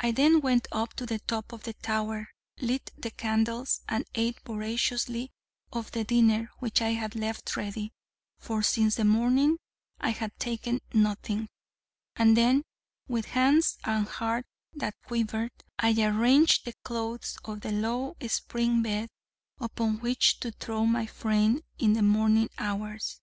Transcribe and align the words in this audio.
I 0.00 0.10
then 0.10 0.42
went 0.42 0.68
up 0.70 0.92
to 0.96 1.06
the 1.06 1.20
top 1.20 1.50
of 1.50 1.62
the 1.62 1.72
tower, 1.72 2.28
lit 2.60 2.92
the 2.94 3.10
candles, 3.10 3.80
and 3.88 4.04
ate 4.14 4.38
voraciously 4.44 5.30
of 5.72 5.92
the 5.92 6.04
dinner 6.04 6.50
which 6.58 6.82
I 6.82 6.90
had 6.90 7.14
left 7.14 7.56
ready, 7.56 7.94
for 8.38 8.62
since 8.62 8.96
the 8.96 9.06
morning 9.06 9.56
I 9.98 10.10
had 10.10 10.38
taken 10.38 10.82
nothing; 10.92 11.48
and 12.16 12.36
then, 12.36 12.64
with 13.08 13.24
hands 13.28 13.78
and 13.84 14.06
heart 14.06 14.44
that 14.74 15.00
quivered, 15.06 15.52
I 15.78 15.94
arranged 16.04 16.66
the 16.66 16.74
clothes 16.84 17.38
of 17.42 17.62
the 17.62 17.72
low 17.72 18.14
spring 18.28 18.82
bed 18.82 19.08
upon 19.58 20.00
which 20.00 20.38
to 20.40 20.50
throw 20.52 20.84
my 20.84 21.06
frame 21.06 21.62
in 21.78 21.94
the 21.94 22.02
morning 22.02 22.50
hours. 22.58 23.22